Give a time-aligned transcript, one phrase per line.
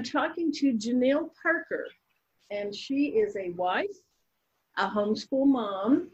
[0.00, 1.84] I'm talking to Janelle Parker,
[2.50, 3.98] and she is a wife,
[4.78, 6.08] a homeschool mom,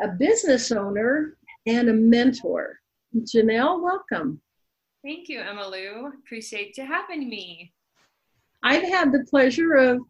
[0.00, 2.80] a business owner, and a mentor.
[3.14, 4.40] Janelle, welcome.
[5.04, 6.10] Thank you, Emma Lou.
[6.24, 7.74] Appreciate you having me.
[8.62, 10.00] I've had the pleasure of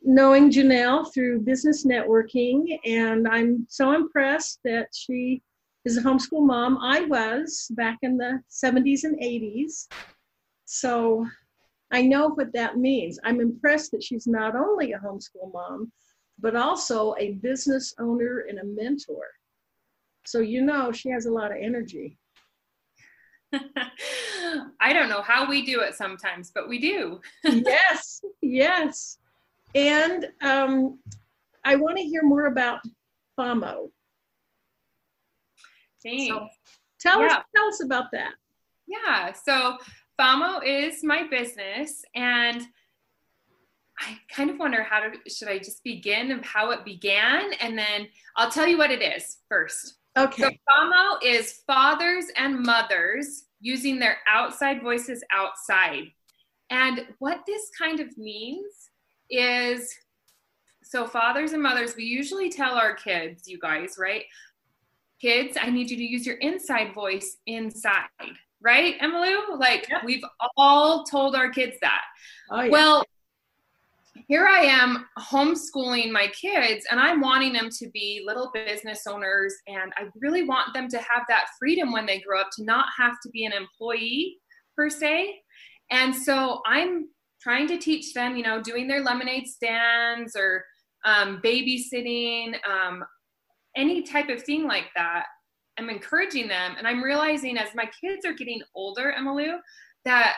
[0.00, 5.42] knowing Janelle through business networking, and I'm so impressed that she
[5.84, 6.78] is a homeschool mom.
[6.80, 9.88] I was back in the 70s and 80s.
[10.66, 11.26] So
[11.90, 13.18] I know what that means.
[13.24, 15.92] I'm impressed that she's not only a homeschool mom,
[16.38, 19.24] but also a business owner and a mentor.
[20.26, 22.18] So, you know, she has a lot of energy.
[24.80, 27.20] I don't know how we do it sometimes, but we do.
[27.44, 29.18] yes, yes.
[29.74, 30.98] And um,
[31.64, 32.80] I want to hear more about
[33.38, 33.90] FAMO.
[36.02, 36.28] Thanks.
[36.28, 36.46] So
[37.00, 37.26] tell yeah.
[37.26, 38.32] us tell us about that.
[38.86, 39.32] Yeah.
[39.32, 39.76] So
[40.20, 42.62] FAMO is my business, and
[43.98, 47.78] I kind of wonder how to should I just begin of how it began, and
[47.78, 49.94] then I'll tell you what it is first.
[50.18, 50.42] Okay.
[50.42, 56.12] So FAMO is fathers and mothers using their outside voices outside.
[56.68, 58.90] And what this kind of means
[59.30, 59.90] is
[60.82, 64.24] so fathers and mothers, we usually tell our kids, you guys, right?
[65.20, 68.08] Kids, I need you to use your inside voice inside
[68.62, 69.58] right, Emma Lou?
[69.58, 70.04] Like yep.
[70.04, 70.24] we've
[70.56, 72.02] all told our kids that.
[72.50, 72.70] Oh, yeah.
[72.70, 73.04] Well,
[74.28, 79.54] here I am homeschooling my kids, and I'm wanting them to be little business owners,
[79.66, 82.86] and I really want them to have that freedom when they grow up to not
[82.96, 84.38] have to be an employee
[84.76, 85.40] per se.
[85.90, 87.08] And so I'm
[87.40, 90.64] trying to teach them, you know, doing their lemonade stands or
[91.04, 93.04] um, babysitting, um,
[93.76, 95.26] any type of thing like that.
[95.80, 96.74] I'm encouraging them.
[96.76, 99.54] And I'm realizing as my kids are getting older, Emma Lou,
[100.04, 100.36] that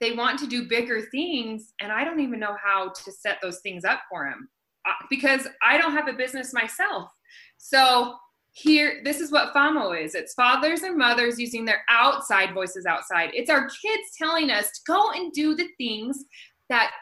[0.00, 1.72] they want to do bigger things.
[1.80, 4.48] And I don't even know how to set those things up for them
[4.86, 7.10] uh, because I don't have a business myself.
[7.58, 8.14] So
[8.52, 13.30] here, this is what FAMO is it's fathers and mothers using their outside voices outside.
[13.32, 16.24] It's our kids telling us to go and do the things
[16.68, 16.92] that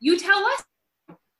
[0.00, 0.62] you tell us.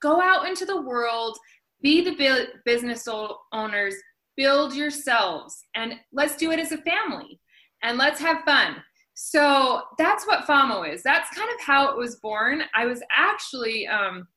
[0.00, 1.36] Go out into the world,
[1.82, 3.06] be the business
[3.52, 3.94] owners,
[4.38, 7.40] build yourselves and let's do it as a family
[7.82, 8.76] and let's have fun.
[9.14, 11.02] So that's what FAMO is.
[11.02, 12.62] That's kind of how it was born.
[12.74, 14.28] I was actually, um,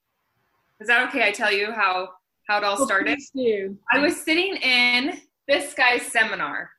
[0.79, 1.27] is that okay?
[1.27, 2.09] I tell you how
[2.47, 3.19] how it all started.
[3.37, 6.71] Oh, I was sitting in this guy's seminar.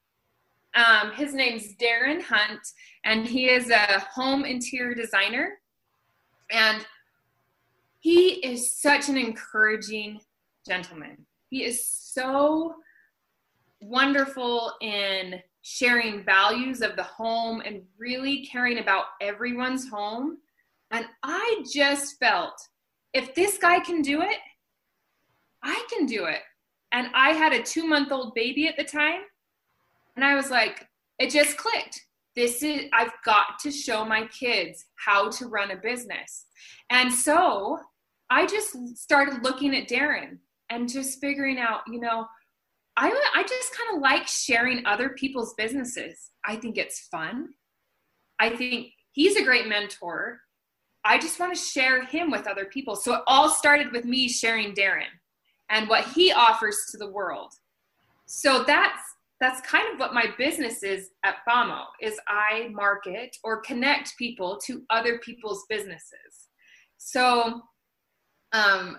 [0.74, 2.60] Um, his name's Darren Hunt,
[3.04, 5.60] and he is a home interior designer.
[6.50, 6.84] And
[8.00, 10.20] he is such an encouraging
[10.66, 11.24] gentleman.
[11.48, 12.74] He is so
[13.82, 20.38] wonderful in sharing values of the home and really caring about everyone's home.
[20.90, 22.60] And I just felt
[23.14, 24.38] if this guy can do it,
[25.62, 26.40] I can do it.
[26.92, 29.20] And I had a two month old baby at the time.
[30.16, 30.88] And I was like,
[31.18, 32.00] it just clicked.
[32.34, 36.46] This is, I've got to show my kids how to run a business.
[36.90, 37.78] And so
[38.30, 40.38] I just started looking at Darren
[40.70, 42.26] and just figuring out, you know,
[42.96, 46.30] I, I just kind of like sharing other people's businesses.
[46.44, 47.48] I think it's fun.
[48.38, 50.40] I think he's a great mentor.
[51.04, 52.96] I just want to share him with other people.
[52.96, 55.10] So it all started with me sharing Darren
[55.70, 57.52] and what he offers to the world.
[58.26, 59.00] So that's
[59.40, 64.56] that's kind of what my business is at FAMO is I market or connect people
[64.66, 66.46] to other people's businesses.
[66.98, 67.60] So
[68.52, 68.98] um,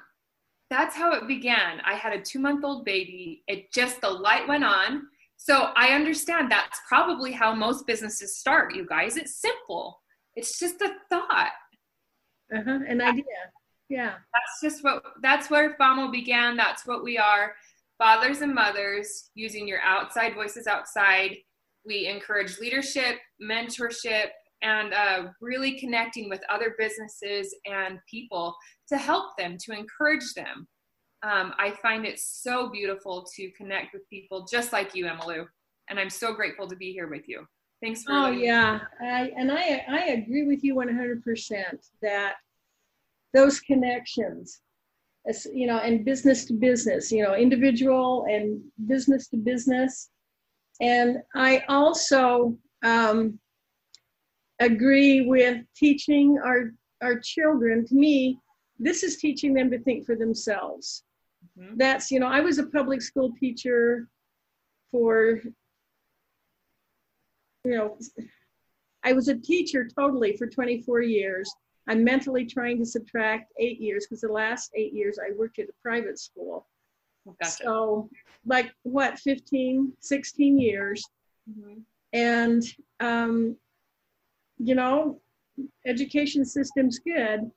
[0.73, 1.81] that's how it began.
[1.85, 3.43] I had a two month old baby.
[3.47, 5.03] It just, the light went on.
[5.37, 9.15] So I understand that's probably how most businesses start, you guys.
[9.15, 10.01] It's simple,
[10.35, 11.51] it's just a thought.
[12.55, 13.23] Uh-huh, an idea.
[13.89, 14.13] Yeah.
[14.33, 16.57] That's just what, that's where FAMO began.
[16.57, 17.53] That's what we are.
[17.99, 21.37] Fathers and mothers using your outside voices outside.
[21.85, 24.29] We encourage leadership, mentorship,
[24.63, 28.55] and uh, really connecting with other businesses and people
[28.89, 30.67] to help them, to encourage them.
[31.23, 35.45] Um, I find it so beautiful to connect with people just like you, Emma Lou.
[35.89, 37.47] And I'm so grateful to be here with you.
[37.83, 38.13] Thanks for.
[38.13, 41.21] Oh yeah, I, and I I agree with you 100%
[42.01, 42.35] that
[43.33, 44.61] those connections,
[45.27, 50.11] as you know, and business to business, you know, individual and business to business,
[50.79, 53.37] and I also um,
[54.61, 56.71] agree with teaching our
[57.01, 57.85] our children.
[57.87, 58.39] To me,
[58.83, 61.03] this is teaching them to think for themselves.
[61.57, 61.77] Mm-hmm.
[61.77, 64.07] That's you know, I was a public school teacher
[64.91, 65.41] for
[67.65, 67.97] you know,
[69.03, 71.51] I was a teacher totally for 24 years.
[71.87, 75.69] I'm mentally trying to subtract eight years because the last eight years I worked at
[75.69, 76.67] a private school.
[77.25, 77.51] Gotcha.
[77.51, 78.09] So,
[78.45, 81.03] like, what, 15, 16 years.
[81.49, 81.79] Mm-hmm.
[82.13, 82.63] And,
[82.99, 83.57] um,
[84.57, 85.21] you know,
[85.85, 87.49] education system's good,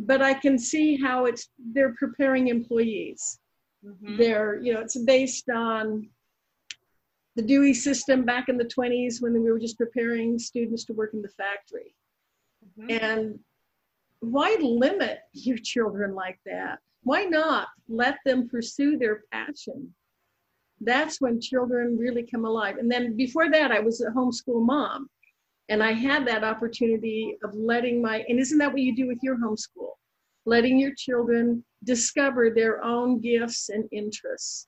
[0.00, 3.38] but I can see how it's, they're preparing employees.
[3.84, 4.16] Mm-hmm.
[4.16, 6.08] They're, you know, it's based on
[7.36, 11.10] the Dewey system back in the 20s when we were just preparing students to work
[11.12, 11.94] in the factory.
[12.80, 13.04] Mm-hmm.
[13.04, 13.38] And
[14.20, 16.78] why limit your children like that?
[17.02, 19.94] Why not let them pursue their passion?
[20.80, 22.78] That's when children really come alive.
[22.78, 25.10] And then before that, I was a homeschool mom.
[25.70, 29.18] And I had that opportunity of letting my, and isn't that what you do with
[29.22, 29.92] your homeschool?
[30.44, 34.66] Letting your children discover their own gifts and interests.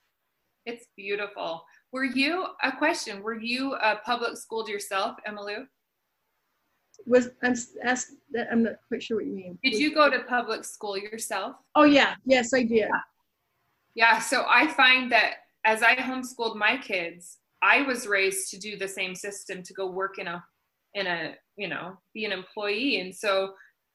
[0.65, 1.65] It's beautiful.
[1.91, 3.21] Were you a question?
[3.21, 5.65] Were you a public schooled yourself, Emma Lou?
[7.05, 9.59] Was I'm asked that I'm not quite sure what you mean.
[9.61, 11.55] Did you go to public school yourself?
[11.75, 12.77] Oh yeah, yes I did.
[12.77, 12.99] Yeah.
[13.93, 15.33] yeah, so I find that
[15.65, 19.87] as I homeschooled my kids, I was raised to do the same system to go
[19.87, 20.43] work in a
[20.95, 23.53] in a you know be an employee and so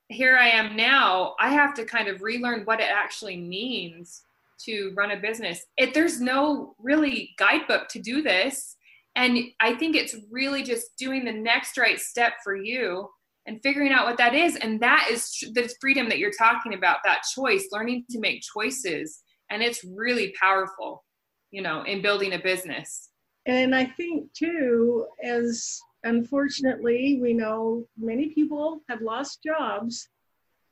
[0.08, 4.22] here i am now i have to kind of relearn what it actually means
[4.64, 5.64] to run a business.
[5.76, 8.76] It, there's no really guidebook to do this.
[9.16, 13.08] And I think it's really just doing the next right step for you
[13.46, 14.56] and figuring out what that is.
[14.56, 19.20] And that is the freedom that you're talking about, that choice, learning to make choices.
[19.50, 21.04] And it's really powerful,
[21.50, 23.08] you know, in building a business.
[23.46, 30.08] And I think, too, as unfortunately, we know many people have lost jobs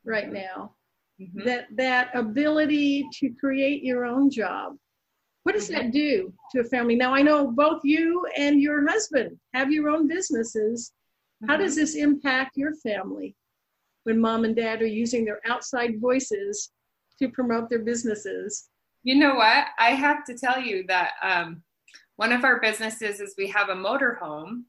[0.04, 0.76] right now.
[1.20, 1.46] Mm-hmm.
[1.46, 4.76] that that ability to create your own job.
[5.44, 6.94] What does that do to a family?
[6.94, 10.92] Now i know both you and your husband have your own businesses.
[11.42, 11.50] Mm-hmm.
[11.50, 13.34] how does this impact your family
[14.04, 16.70] when mom and dad are using their outside voices
[17.18, 18.68] to promote their businesses?
[19.02, 19.68] You know what?
[19.78, 21.62] I have to tell you that um,
[22.16, 24.64] one of our businesses is we have a motorhome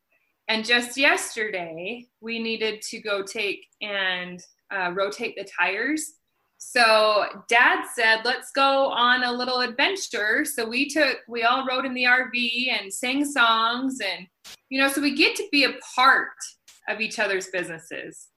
[0.48, 4.42] and just yesterday we needed to go take and
[4.72, 6.14] uh, rotate the tires
[6.58, 10.44] so dad said, let's go on a little adventure.
[10.44, 14.00] So we took, we all rode in the RV and sang songs.
[14.00, 14.28] And,
[14.70, 16.32] you know, so we get to be a part
[16.90, 18.28] of each other's businesses.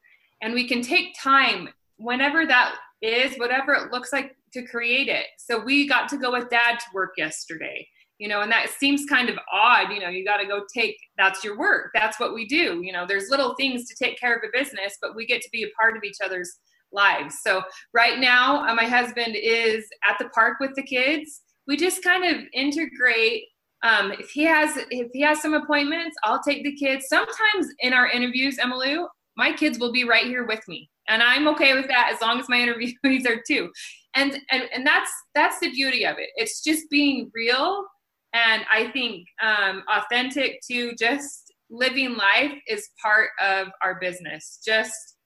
[0.43, 5.27] And we can take time whenever that is, whatever it looks like to create it.
[5.39, 7.87] So we got to go with dad to work yesterday,
[8.21, 9.91] you know, and that seems kind of odd.
[9.91, 11.91] You know, you got to go take, that's your work.
[11.95, 12.83] That's what we do.
[12.85, 15.49] You know, there's little things to take care of a business, but we get to
[15.51, 16.59] be a part of each other's
[16.93, 17.39] lives.
[17.43, 17.63] So
[17.95, 21.41] right now, uh, my husband is at the park with the kids.
[21.67, 23.45] We just kind of integrate.
[23.83, 27.07] Um, if he has if he has some appointments, I'll take the kids.
[27.09, 29.09] Sometimes in our interviews, Emma Lou,
[29.39, 32.39] my kids will be right here with me, and I'm okay with that as long
[32.39, 32.59] as my
[33.05, 33.71] interviewees are too.
[34.15, 36.29] And and and that's that's the beauty of it.
[36.37, 37.87] It's just being real,
[38.33, 44.61] and I think um, authentic to just living life is part of our business.
[44.65, 45.17] Just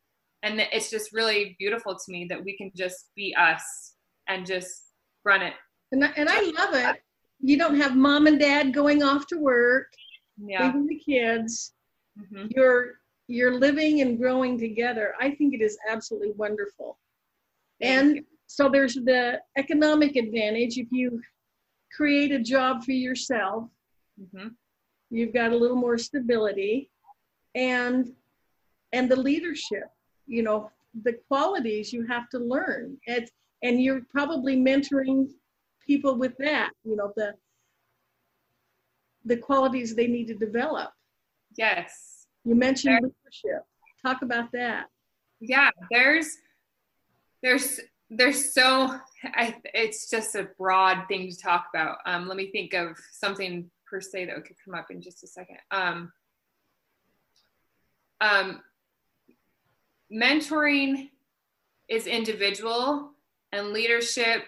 [0.45, 3.95] and it's just really beautiful to me that we can just be us
[4.29, 4.91] and just
[5.25, 5.55] run it
[5.91, 7.03] and I, and I love it
[7.41, 9.89] you don't have mom and dad going off to work
[10.39, 10.67] yeah.
[10.67, 11.73] leaving the kids
[12.19, 12.47] mm-hmm.
[12.51, 12.93] you're
[13.27, 16.99] you're living and growing together i think it is absolutely wonderful
[17.81, 18.25] Thank and you.
[18.47, 21.21] so there's the economic advantage if you
[21.95, 23.69] create a job for yourself.
[24.21, 24.49] Mm-hmm.
[25.11, 26.91] you've got a little more stability.
[27.55, 28.13] And
[28.93, 29.85] and the leadership
[30.27, 30.71] you know
[31.03, 32.97] the qualities you have to learn.
[33.07, 33.29] And
[33.63, 35.29] and you're probably mentoring
[35.87, 37.35] people with that you know the
[39.25, 40.91] the qualities they need to develop.
[41.57, 42.27] Yes.
[42.45, 43.65] You mentioned there, leadership.
[44.05, 44.87] Talk about that.
[45.41, 46.29] Yeah there's
[47.43, 47.81] there's
[48.11, 51.99] there's so I, it's just a broad thing to talk about.
[52.07, 55.27] Um, let me think of something per se that could come up in just a
[55.27, 55.59] second.
[55.71, 56.13] Um,
[58.21, 58.61] um,
[60.13, 61.11] mentoring
[61.89, 63.11] is individual
[63.53, 64.45] and leadership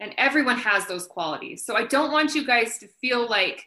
[0.00, 1.64] and everyone has those qualities.
[1.64, 3.64] So i don't want you guys to feel like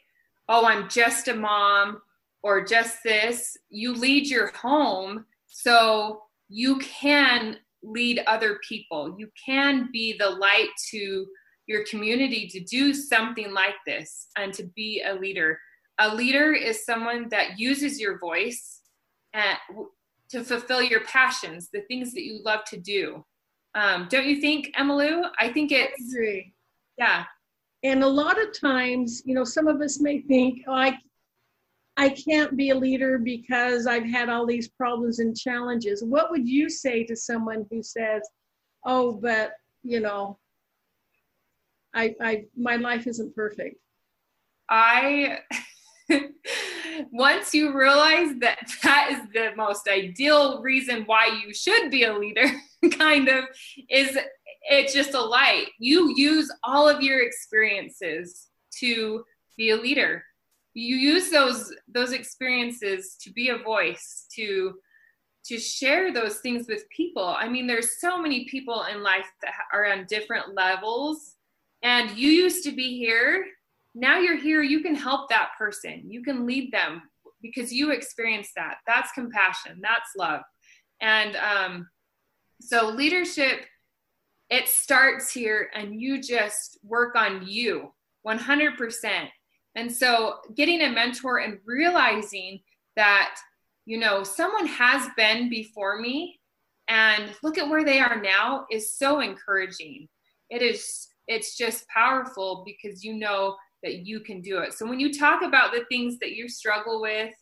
[0.50, 2.01] oh i'm just a mom
[2.43, 3.57] or just this.
[3.69, 9.15] You lead your home so you can lead other people.
[9.17, 11.25] You can be the light to
[11.67, 15.59] your community to do something like this and to be a leader.
[15.99, 18.81] A leader is someone that uses your voice
[19.33, 19.57] and,
[20.29, 23.23] to fulfill your passions, the things that you love to do.
[23.75, 25.23] Um, don't you think, Emma Lou?
[25.39, 26.01] I think it's.
[26.01, 26.53] I agree.
[26.97, 27.25] Yeah.
[27.83, 30.97] And a lot of times, you know, some of us may think, oh, I,
[31.95, 36.03] I can't be a leader because I've had all these problems and challenges.
[36.03, 38.21] What would you say to someone who says,
[38.85, 39.51] oh, but,
[39.83, 40.39] you know,
[41.93, 43.77] I, I my life isn't perfect.
[44.69, 45.39] I
[47.12, 52.17] once you realize that that is the most ideal reason why you should be a
[52.17, 52.50] leader,
[52.97, 53.45] kind of,
[53.89, 54.17] is
[54.63, 55.67] it's just a light.
[55.79, 58.47] You use all of your experiences
[58.79, 59.23] to
[59.57, 60.23] be a leader.
[60.73, 64.73] You use those those experiences to be a voice, to
[65.45, 67.35] to share those things with people.
[67.37, 71.35] I mean, there's so many people in life that are on different levels.
[71.81, 73.45] And you used to be here.
[73.93, 74.63] Now you're here.
[74.63, 76.03] You can help that person.
[76.05, 77.01] You can lead them
[77.41, 78.77] because you experienced that.
[78.87, 79.81] That's compassion.
[79.81, 80.41] That's love.
[81.01, 81.89] And um,
[82.61, 83.65] so leadership
[84.53, 87.91] it starts here and you just work on you
[88.23, 89.27] 100%
[89.75, 92.59] and so getting a mentor and realizing
[92.95, 93.35] that
[93.85, 96.39] you know someone has been before me
[96.87, 100.07] and look at where they are now is so encouraging
[100.49, 104.73] it is it's just powerful because you know that you can do it.
[104.73, 107.33] So when you talk about the things that you struggle with,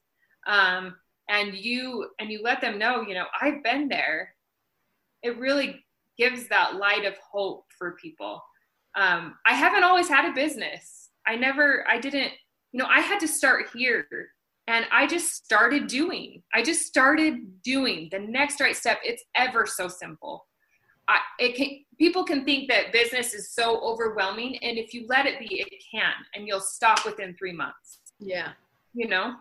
[0.47, 0.95] um,
[1.29, 4.35] and you and you let them know, you know, I've been there.
[5.23, 5.85] It really
[6.17, 8.43] gives that light of hope for people.
[8.95, 11.00] Um, I haven't always had a business.
[11.27, 12.31] I never, I didn't,
[12.71, 14.07] you know, I had to start here
[14.67, 16.43] and I just started doing.
[16.53, 18.99] I just started doing the next right step.
[19.03, 20.45] It's ever so simple.
[21.07, 25.25] I, it can people can think that business is so overwhelming and if you let
[25.25, 28.49] it be it can and you'll stop within three months yeah
[28.93, 29.33] you know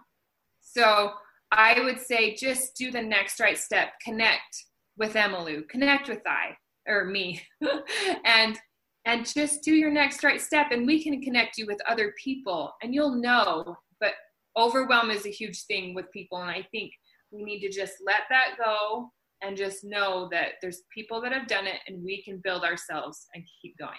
[0.61, 1.13] so
[1.53, 4.65] i would say just do the next right step connect
[4.97, 6.57] with emma lou connect with i
[6.89, 7.41] or me
[8.25, 8.59] and
[9.07, 12.73] and just do your next right step and we can connect you with other people
[12.83, 14.13] and you'll know but
[14.57, 16.93] overwhelm is a huge thing with people and i think
[17.31, 19.11] we need to just let that go
[19.43, 23.27] and just know that there's people that have done it and we can build ourselves
[23.35, 23.93] and keep going.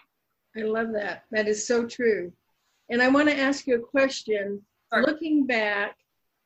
[0.56, 1.24] I love that.
[1.32, 2.32] That is so true.
[2.90, 4.62] And I want to ask you a question.
[4.94, 5.04] Sure.
[5.04, 5.96] Looking back,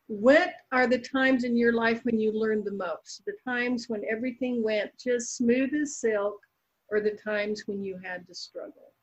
[0.07, 3.23] what are the times in your life when you learned the most?
[3.25, 6.35] The times when everything went just smooth as silk,
[6.89, 8.93] or the times when you had to struggle?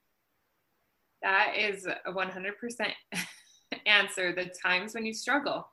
[1.22, 2.92] That is a 100%
[3.86, 4.34] answer.
[4.34, 5.68] The times when you struggle.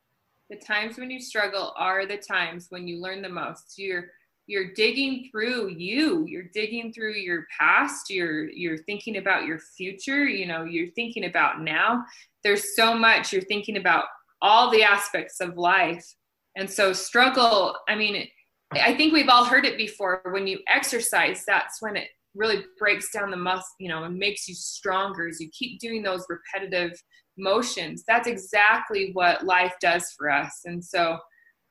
[0.50, 3.76] The times when you struggle are the times when you learn the most.
[3.78, 4.06] You're
[4.48, 6.26] you're digging through you.
[6.28, 8.10] You're digging through your past.
[8.10, 10.26] You're you're thinking about your future.
[10.26, 12.04] You know you're thinking about now.
[12.44, 13.32] There's so much.
[13.32, 14.06] You're thinking about
[14.42, 16.16] all the aspects of life.
[16.56, 18.28] And so struggle i mean
[18.72, 23.12] i think we've all heard it before when you exercise that's when it really breaks
[23.12, 26.94] down the muscle you know and makes you stronger as you keep doing those repetitive
[27.40, 28.04] motions.
[28.08, 30.62] That's exactly what life does for us.
[30.66, 31.18] And so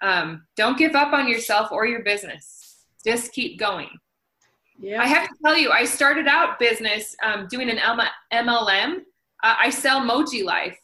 [0.00, 2.84] um, don't give up on yourself or your business.
[3.04, 3.90] Just keep going.
[4.80, 5.02] Yeah.
[5.02, 7.78] I have to tell you, I started out business um, doing an
[8.32, 8.98] MLM.
[9.42, 10.78] Uh, I sell Moji Life,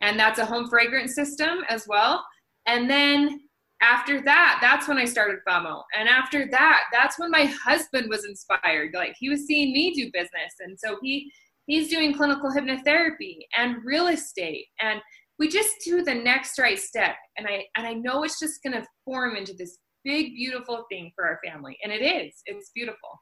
[0.00, 2.24] and that's a home fragrance system as well.
[2.66, 3.40] And then
[3.80, 5.82] after that, that's when I started FAMO.
[5.98, 8.92] And after that, that's when my husband was inspired.
[8.94, 10.54] Like he was seeing me do business.
[10.60, 11.32] And so he
[11.66, 14.66] he's doing clinical hypnotherapy and real estate.
[14.80, 15.00] And
[15.38, 17.16] we just do the next right step.
[17.38, 21.26] And i and i know it's just to form into this big beautiful thing for
[21.26, 21.78] our family.
[21.82, 22.34] And it is.
[22.46, 23.20] It's beautiful.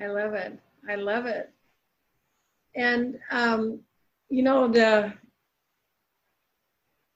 [0.00, 0.58] I love it.
[0.88, 1.50] I love it.
[2.74, 3.80] And um,
[4.28, 5.12] you know the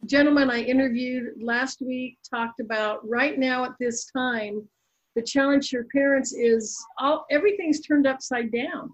[0.06, 4.66] gentleman i interviewed last week talked about right now at this time
[5.14, 8.90] the challenge for parents is all everything's turned upside down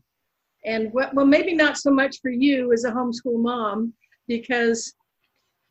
[0.64, 3.95] and what, well, maybe not so much for you as a homeschool mom
[4.29, 4.95] because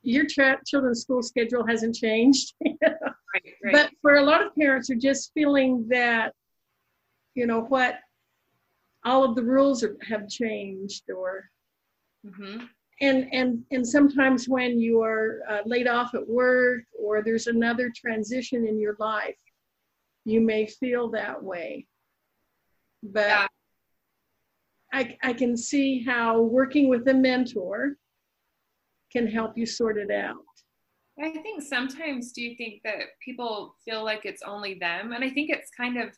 [0.01, 2.53] your tra- children's school schedule hasn't changed.
[2.63, 3.03] right,
[3.63, 3.72] right.
[3.72, 6.34] But for a lot of parents are just feeling that,
[7.36, 8.00] you know, what
[9.05, 11.50] all of the rules are, have changed or
[12.25, 12.65] mm-hmm.
[13.01, 17.91] And and and sometimes when you are uh, laid off at work or there's another
[17.96, 19.38] transition in your life
[20.25, 21.86] you may feel that way
[23.03, 23.48] but yeah.
[24.91, 27.96] I, I can see how working with a mentor
[29.12, 30.38] can help you sort it out.
[31.22, 35.12] I think sometimes do you think that people feel like it's only them?
[35.12, 36.10] And I think it's kind of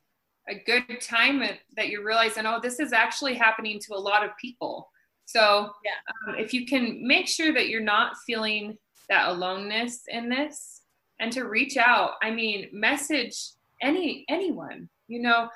[0.47, 1.41] a good time
[1.75, 4.89] that you're realizing, oh, this is actually happening to a lot of people.
[5.31, 5.91] So yeah.
[6.27, 8.77] um, if you can make sure that you're not feeling
[9.09, 10.81] that aloneness in this
[11.19, 13.38] and to reach out, I mean, message
[13.81, 15.50] any anyone, you know,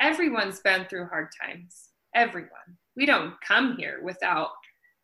[0.00, 1.88] everyone's been through hard times.
[2.14, 2.78] Everyone.
[2.96, 4.50] We don't come here without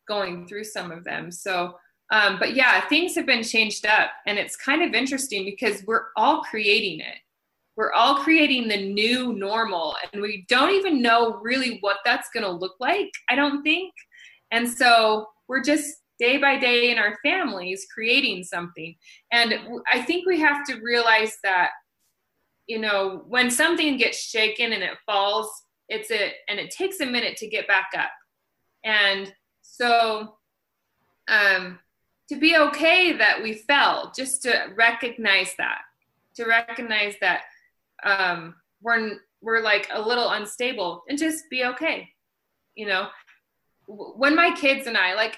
[0.07, 1.31] going through some of them.
[1.31, 1.75] So
[2.11, 6.07] um, but yeah, things have been changed up, and it's kind of interesting because we're
[6.15, 7.17] all creating it.
[7.79, 12.43] We're all creating the new normal, and we don't even know really what that's going
[12.43, 13.93] to look like, I don't think.
[14.51, 18.97] And so we're just day by day in our families creating something.
[19.31, 19.53] And
[19.89, 21.69] I think we have to realize that,
[22.67, 25.49] you know, when something gets shaken and it falls,
[25.87, 28.11] it's a, and it takes a minute to get back up.
[28.83, 30.35] And so,
[31.29, 31.79] um,
[32.27, 35.79] to be okay that we fell, just to recognize that,
[36.35, 37.43] to recognize that
[38.03, 42.09] um, we're we're like a little unstable, and just be okay.
[42.75, 43.07] You know,
[43.87, 45.37] when my kids and I like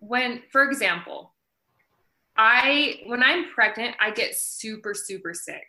[0.00, 1.34] when, for example,
[2.36, 5.66] I when I'm pregnant, I get super super sick.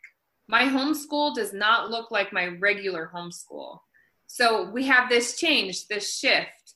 [0.48, 3.80] My homeschool does not look like my regular homeschool.
[4.28, 6.76] So we have this change, this shift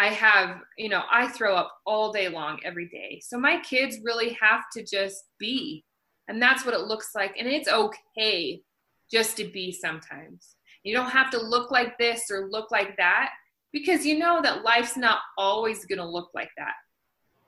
[0.00, 3.20] I have, you know, I throw up all day long every day.
[3.22, 5.84] So my kids really have to just be.
[6.26, 7.36] And that's what it looks like.
[7.38, 8.62] And it's okay
[9.10, 10.56] just to be sometimes.
[10.82, 13.30] You don't have to look like this or look like that
[13.72, 16.74] because you know that life's not always going to look like that.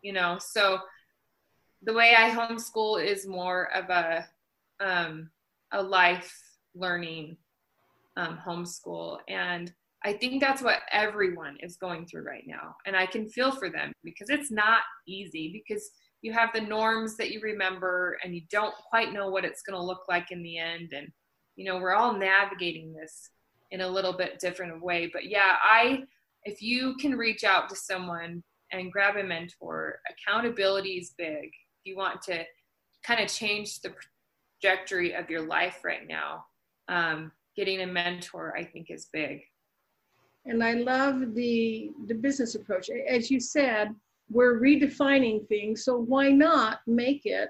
[0.02, 0.78] You know, so
[1.82, 4.26] the way I homeschool is more of a
[4.80, 5.30] um,
[5.72, 6.32] a life
[6.74, 7.36] learning
[8.16, 9.72] um, homeschool and
[10.04, 12.76] I think that's what everyone is going through right now.
[12.86, 15.90] And I can feel for them because it's not easy because
[16.22, 19.78] you have the norms that you remember and you don't quite know what it's going
[19.78, 20.90] to look like in the end.
[20.92, 21.08] And,
[21.56, 23.30] you know, we're all navigating this
[23.70, 25.10] in a little bit different way.
[25.12, 26.04] But yeah, I,
[26.44, 31.44] if you can reach out to someone and grab a mentor, accountability is big.
[31.44, 32.44] If you want to
[33.02, 33.94] kind of change the
[34.60, 36.44] trajectory of your life right now,
[36.88, 39.42] um, getting a mentor, I think, is big
[40.44, 42.90] and I love the the business approach.
[43.08, 43.94] As you said,
[44.30, 47.48] we're redefining things, so why not make it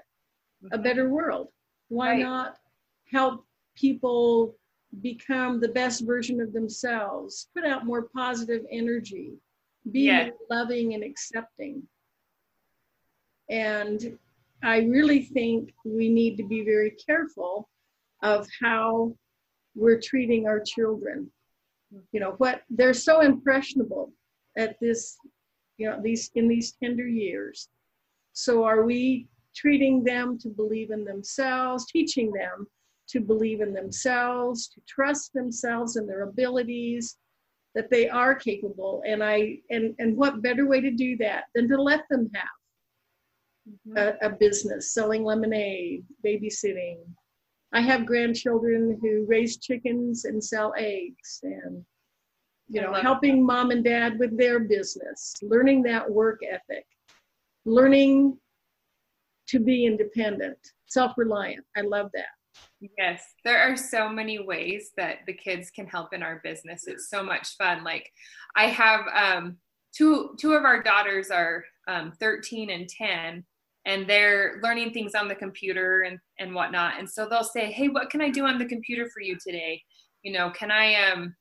[0.71, 0.83] a mm-hmm.
[0.83, 1.49] better world?
[1.89, 2.19] Why right.
[2.19, 2.57] not
[3.11, 4.55] help people
[5.01, 9.33] become the best version of themselves, put out more positive energy,
[9.91, 11.83] be loving and accepting.
[13.49, 14.17] And
[14.63, 17.69] I really think we need to be very careful
[18.21, 19.15] of how
[19.75, 21.29] we're treating our children.
[22.11, 24.11] You know what they're so impressionable
[24.57, 25.17] at this
[25.77, 27.69] you know these in these tender years.
[28.31, 32.67] So are we treating them to believe in themselves teaching them
[33.09, 37.17] to believe in themselves to trust themselves and their abilities
[37.75, 39.01] that they are capable.
[39.05, 42.47] And i and and what better way to do that than to let them have
[43.69, 43.97] mm-hmm.
[43.97, 46.99] a, a business selling lemonade babysitting.
[47.73, 51.83] I have grandchildren who raise chickens and sell eggs and
[52.67, 56.85] you know helping mom and dad with their business learning that work ethic
[57.65, 58.37] learning
[59.47, 61.65] to be independent self-reliant.
[61.75, 62.27] I love that
[62.97, 67.09] yes there are so many ways that the kids can help in our business it's
[67.09, 68.11] so much fun like
[68.55, 69.57] i have um,
[69.95, 73.43] two two of our daughters are um, 13 and 10
[73.85, 76.93] and they're learning things on the computer and, and whatnot.
[76.99, 79.81] And so they'll say, Hey, what can I do on the computer for you today?
[80.23, 81.35] You know, can I, um,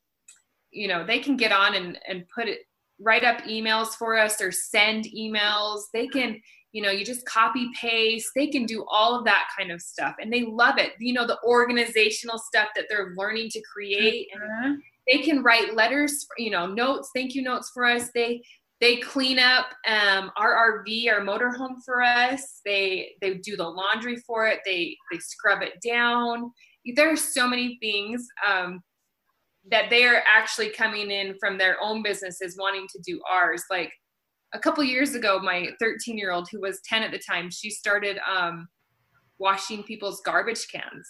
[0.71, 2.61] you know, they can get on and, and put it,
[2.99, 5.83] write up emails for us or send emails.
[5.93, 6.41] They can,
[6.73, 8.31] you know, you just copy paste.
[8.35, 10.15] They can do all of that kind of stuff.
[10.21, 10.93] And they love it.
[10.99, 14.29] You know, the organizational stuff that they're learning to create.
[14.33, 14.75] And uh-huh.
[15.07, 18.09] they can write letters, you know, notes, thank you notes for us.
[18.15, 18.43] They,
[18.81, 22.61] they clean up um, our RV, our motorhome for us.
[22.65, 24.59] They they do the laundry for it.
[24.65, 26.51] They they scrub it down.
[26.97, 28.81] There are so many things um,
[29.71, 33.63] that they are actually coming in from their own businesses, wanting to do ours.
[33.71, 33.93] Like
[34.55, 37.71] a couple years ago, my 13 year old, who was 10 at the time, she
[37.71, 38.69] started um,
[39.39, 41.09] washing people's garbage cans.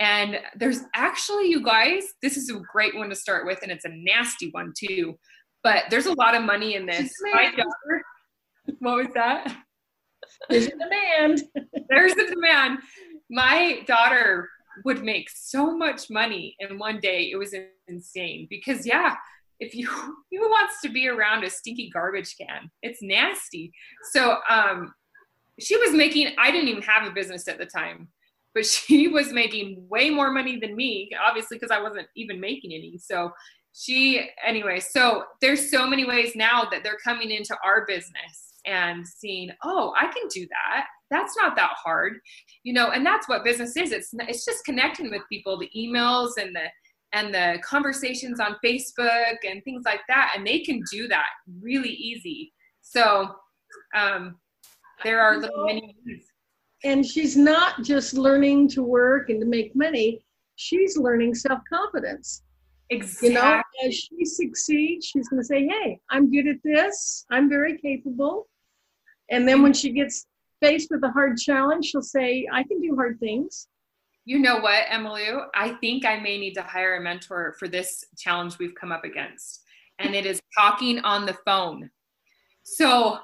[0.00, 3.84] And there's actually, you guys, this is a great one to start with, and it's
[3.84, 5.18] a nasty one too
[5.62, 7.12] but there's a lot of money in this.
[7.32, 8.02] My daughter,
[8.78, 9.56] what was that?
[10.50, 11.42] There's a demand.
[11.88, 12.78] There's a demand.
[13.30, 14.48] My daughter
[14.84, 17.30] would make so much money in one day.
[17.30, 17.54] It was
[17.88, 19.16] insane because yeah,
[19.60, 19.88] if you
[20.30, 22.70] who wants to be around a stinky garbage can?
[22.82, 23.72] It's nasty.
[24.12, 24.94] So um
[25.60, 28.08] she was making, I didn't even have a business at the time,
[28.54, 32.72] but she was making way more money than me, obviously, because I wasn't even making
[32.72, 32.98] any.
[32.98, 33.32] So
[33.74, 39.06] she, anyway, so there's so many ways now that they're coming into our business and
[39.06, 40.86] seeing, oh, I can do that.
[41.10, 42.18] That's not that hard,
[42.64, 43.92] you know, and that's what business is.
[43.92, 46.66] It's it's just connecting with people, the emails and the
[47.12, 51.26] and the conversations on Facebook and things like that, and they can do that
[51.60, 52.52] really easy.
[52.80, 53.34] So
[53.94, 54.36] um,
[55.04, 56.26] there are little many ways.
[56.84, 60.20] And she's not just learning to work and to make money;
[60.56, 62.42] she's learning self confidence.
[62.90, 63.28] Exactly.
[63.28, 67.24] You know, as she succeeds, she's going to say, "Hey, I'm good at this.
[67.30, 68.48] I'm very capable."
[69.30, 70.26] And then when she gets
[70.62, 73.68] faced with a hard challenge, she'll say, "I can do hard things."
[74.28, 75.24] You know what, Emily?
[75.54, 79.02] I think I may need to hire a mentor for this challenge we've come up
[79.02, 79.62] against,
[79.98, 81.88] and it is talking on the phone.
[82.62, 83.20] So,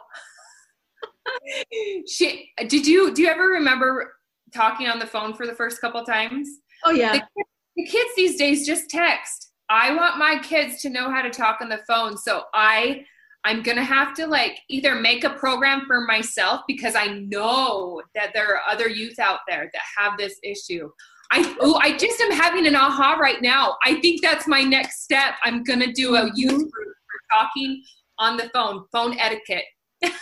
[2.09, 4.15] she did you do you ever remember
[4.55, 6.49] talking on the phone for the first couple times?
[6.87, 7.13] Oh yeah.
[7.13, 7.45] The,
[7.77, 9.53] the kids these days just text.
[9.69, 13.05] I want my kids to know how to talk on the phone, so I
[13.45, 18.01] I'm going to have to like either make a program for myself because I know
[18.15, 20.91] that there are other youth out there that have this issue.
[21.31, 23.77] I oh, I just am having an aha right now.
[23.85, 25.35] I think that's my next step.
[25.43, 26.37] I'm going to do a mm-hmm.
[26.37, 27.83] youth group for talking
[28.19, 29.65] on the phone, phone etiquette.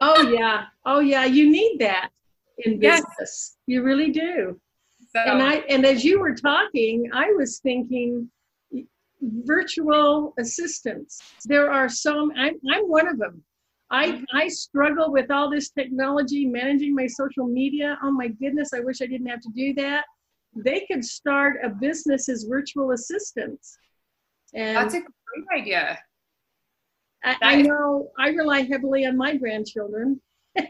[0.00, 0.64] oh yeah.
[0.84, 2.10] Oh yeah, you need that
[2.58, 3.04] in business.
[3.18, 3.56] Yes.
[3.66, 4.60] You really do.
[5.14, 8.28] So, and I and as you were talking, I was thinking
[9.44, 11.20] virtual assistants.
[11.44, 13.42] There are some, I'm, I'm one of them.
[13.90, 17.98] I, I struggle with all this technology, managing my social media.
[18.02, 20.04] Oh my goodness, I wish I didn't have to do that.
[20.56, 23.76] They could start a business as virtual assistants.
[24.54, 25.98] And That's a great idea.
[27.24, 30.20] I, I know I rely heavily on my grandchildren
[30.56, 30.66] to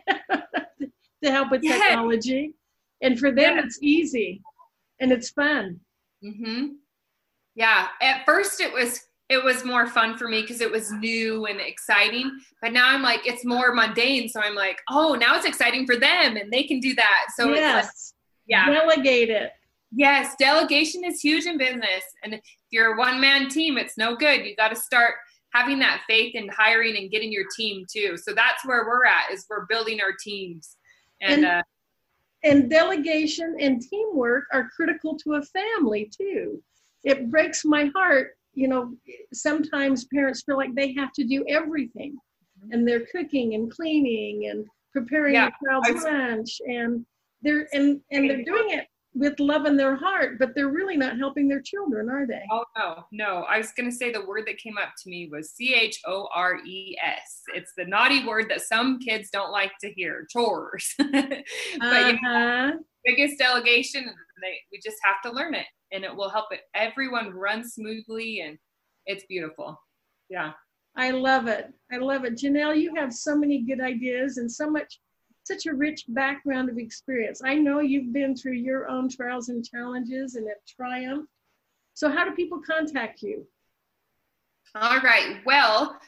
[1.23, 1.81] help with yes.
[1.81, 2.53] technology.
[3.03, 3.65] And for them, yes.
[3.67, 4.43] it's easy
[5.01, 5.81] and it's fun.
[6.25, 6.75] Mm-hmm
[7.55, 11.47] yeah at first it was it was more fun for me because it was new
[11.47, 15.47] and exciting but now i'm like it's more mundane so i'm like oh now it's
[15.47, 17.27] exciting for them and they can do that.
[17.37, 17.87] So yes.
[17.89, 18.71] it's like, yeah.
[18.71, 19.53] Delegate it.
[19.93, 22.41] Yes delegation is huge in business and if
[22.71, 24.45] you're a one-man team it's no good.
[24.45, 25.15] You got to start
[25.53, 28.17] having that faith in hiring and getting your team too.
[28.17, 30.77] So that's where we're at is we're building our teams.
[31.23, 31.63] And, and uh,
[32.43, 36.63] and delegation and teamwork are critical to a family too
[37.05, 38.95] it breaks my heart you know
[39.33, 42.17] sometimes parents feel like they have to do everything.
[42.71, 47.05] And they're cooking and cleaning and preparing yeah, the child's lunch and
[47.43, 51.17] they're and and they're doing it with love in their heart but they're really not
[51.19, 54.43] helping their children are they oh no no i was going to say the word
[54.47, 59.53] that came up to me was c-h-o-r-e-s it's the naughty word that some kids don't
[59.53, 62.07] like to hear chores but uh-huh.
[62.07, 62.73] you know,
[63.05, 64.05] biggest delegation
[64.43, 68.41] they, we just have to learn it and it will help it everyone run smoothly
[68.41, 68.59] and
[69.07, 69.81] it's beautiful.
[70.29, 70.53] Yeah.
[70.97, 71.73] I love it.
[71.93, 72.37] I love it.
[72.37, 75.01] Janelle, you have so many good ideas and so much
[75.45, 77.43] such a rich background of experience.
[77.45, 81.29] I know you've been through your own trials and challenges and have triumphed.
[81.93, 83.47] So how do people contact you?
[84.75, 85.37] All right.
[85.47, 86.01] Well,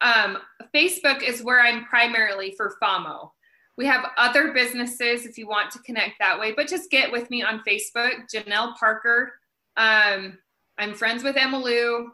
[0.00, 0.38] um,
[0.74, 3.30] Facebook is where I'm primarily for FAMO.
[3.76, 7.28] We have other businesses if you want to connect that way, but just get with
[7.28, 9.34] me on Facebook, Janelle Parker.
[9.76, 10.38] Um,
[10.78, 12.10] I'm friends with Emma Lou.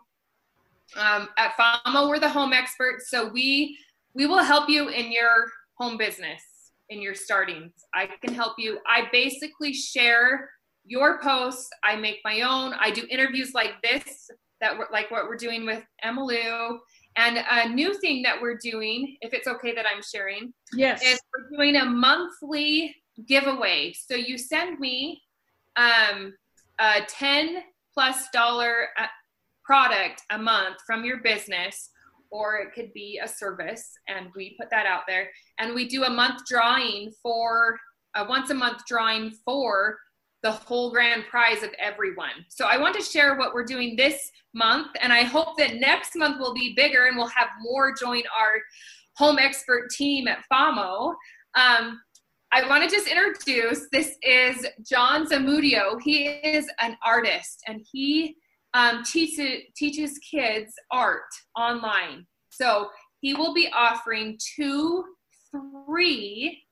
[0.96, 3.78] Um, at FAMO, we're the home experts, so we
[4.14, 5.46] we will help you in your
[5.78, 6.42] home business,
[6.92, 7.72] in your startings.
[7.94, 8.78] I can help you.
[8.86, 10.50] I basically share
[10.84, 11.68] your posts.
[11.82, 12.74] I make my own.
[12.78, 16.78] I do interviews like this, that like what we're doing with Emma Lou.
[17.16, 21.20] And a new thing that we're doing, if it's okay that I'm sharing, yes, is
[21.36, 22.94] we're doing a monthly
[23.26, 23.92] giveaway.
[23.92, 25.20] So you send me
[25.76, 26.34] um,
[26.78, 29.06] a 10 plus dollar uh,
[29.64, 31.90] product a month from your business,
[32.32, 35.28] or it could be a service, and we put that out there.
[35.58, 37.78] And we do a month drawing for
[38.16, 39.98] a once a month drawing for
[40.42, 42.44] the whole grand prize of everyone.
[42.48, 46.16] So I want to share what we're doing this month, and I hope that next
[46.16, 48.54] month will be bigger and we'll have more join our
[49.16, 51.14] home expert team at FAMO.
[51.54, 52.00] Um,
[52.54, 56.00] I want to just introduce this is John Zamudio.
[56.02, 58.36] He is an artist and he
[58.74, 62.26] um, teaches, teaches kids art online.
[62.50, 62.88] So
[63.20, 65.04] he will be offering two
[65.50, 66.62] three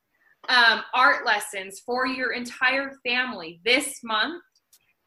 [0.49, 4.43] um, art lessons for your entire family this month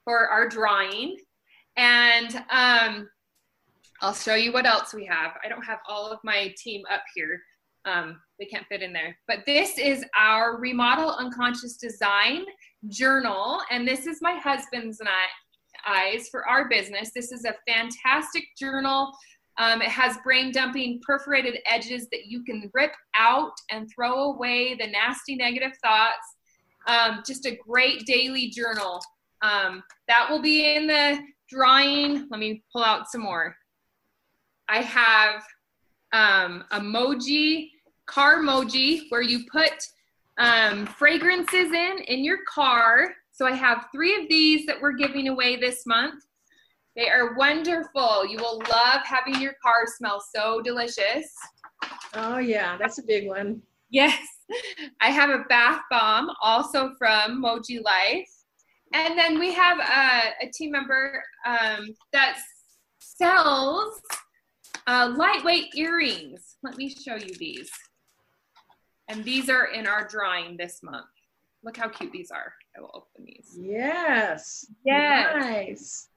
[0.04, 1.18] for our drawing.
[1.76, 3.10] And um,
[4.02, 5.34] I'll show you what else we have.
[5.44, 7.42] I don't have all of my team up here,
[7.86, 9.18] um, they can't fit in there.
[9.28, 12.44] But this is our remodel unconscious design
[12.90, 15.26] journal, and this is my husband's and I
[15.88, 17.12] eyes for our business.
[17.14, 19.12] This is a fantastic journal.
[19.58, 24.76] Um, it has brain dumping perforated edges that you can rip out and throw away
[24.76, 26.36] the nasty negative thoughts.
[26.88, 29.02] Um, just a great daily journal.
[29.42, 31.20] Um, that will be in the
[31.50, 32.28] drawing.
[32.30, 33.56] Let me pull out some more.
[34.70, 35.44] I have
[36.14, 37.70] um, emoji,
[38.06, 39.74] Car Moji, where you put
[40.38, 43.14] um, fragrances in in your car.
[43.34, 46.24] So I have three of these that we're giving away this month.
[46.96, 48.28] They are wonderful.
[48.28, 51.34] You will love having your car smell so delicious.
[52.14, 53.62] Oh yeah, that's a big one.
[53.90, 54.20] Yes.
[55.02, 58.30] I have a bath bomb also from Moji Life.
[58.94, 62.38] And then we have a, a team member um, that
[63.00, 64.00] sells
[64.86, 66.58] uh, lightweight earrings.
[66.62, 67.72] Let me show you these.
[69.10, 71.08] And these are in our drawing this month.
[71.64, 72.54] Look how cute these are.
[72.76, 73.56] I will open these.
[73.58, 74.66] Yes.
[74.86, 75.36] Yes.
[75.40, 76.08] Nice.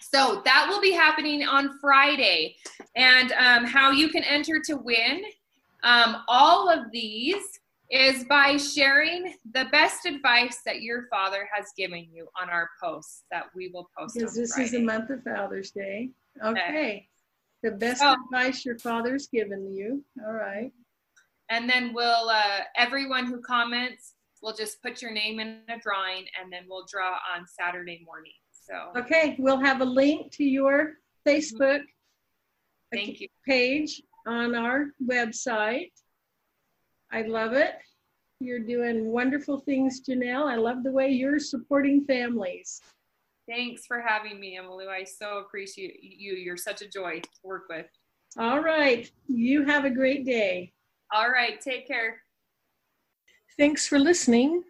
[0.00, 2.56] So that will be happening on Friday.
[2.96, 5.22] And um, how you can enter to win
[5.82, 7.42] um, all of these
[7.90, 13.24] is by sharing the best advice that your father has given you on our posts
[13.30, 14.14] that we will post.
[14.14, 14.64] Because this Friday.
[14.66, 16.10] is the month of Father's Day.
[16.42, 16.50] Okay.
[16.68, 17.08] Okay.
[17.62, 18.16] The best Oh.
[18.24, 20.04] advice your father's given you.
[20.26, 20.72] All right.
[21.50, 24.11] And then we'll, uh, everyone who comments,
[24.42, 28.32] we'll just put your name in a drawing and then we'll draw on Saturday morning.
[28.50, 29.36] So Okay.
[29.38, 30.94] We'll have a link to your
[31.26, 32.96] Facebook mm-hmm.
[32.96, 33.28] thank you.
[33.46, 35.90] page on our website.
[37.12, 37.74] I love it.
[38.40, 40.50] You're doing wonderful things, Janelle.
[40.50, 42.80] I love the way you're supporting families.
[43.48, 44.86] Thanks for having me, Emily.
[44.86, 46.34] I so appreciate you.
[46.34, 47.86] You're such a joy to work with.
[48.38, 49.10] All right.
[49.28, 50.72] You have a great day.
[51.12, 51.60] All right.
[51.60, 52.21] Take care.
[53.58, 54.64] Thanks for listening.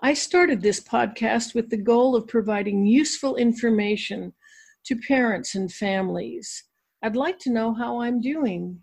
[0.00, 4.32] I started this podcast with the goal of providing useful information
[4.86, 6.64] to parents and families.
[7.02, 8.80] I'd like to know how I'm doing.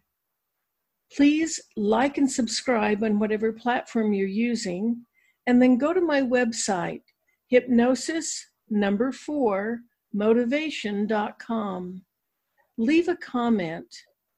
[1.11, 5.05] Please like and subscribe on whatever platform you're using,
[5.47, 7.03] and then go to my website,
[7.49, 9.81] hypnosis number four
[10.13, 12.01] motivation.com.
[12.77, 13.85] Leave a comment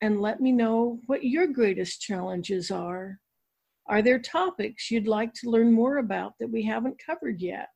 [0.01, 3.20] and let me know what your greatest challenges are.
[3.87, 7.69] Are there topics you'd like to learn more about that we haven't covered yet?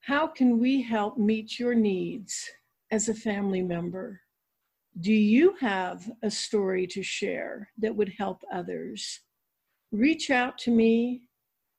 [0.00, 2.50] How can we help meet your needs
[2.90, 4.20] as a family member?
[4.98, 9.20] Do you have a story to share that would help others?
[9.92, 11.22] Reach out to me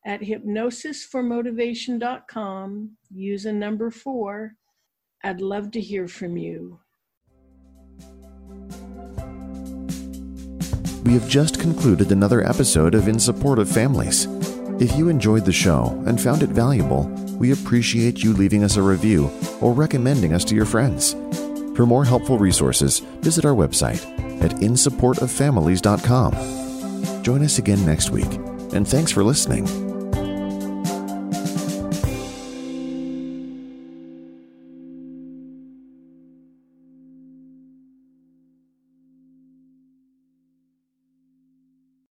[0.05, 2.97] at hypnosisformotivation.com.
[3.09, 4.55] Use a number four.
[5.23, 6.79] I'd love to hear from you.
[11.11, 14.27] We have just concluded another episode of In Support of Families.
[14.79, 17.03] If you enjoyed the show and found it valuable,
[17.37, 21.17] we appreciate you leaving us a review or recommending us to your friends.
[21.75, 24.01] For more helpful resources, visit our website
[24.41, 27.23] at insupportoffamilies.com.
[27.23, 28.33] Join us again next week,
[28.73, 29.90] and thanks for listening.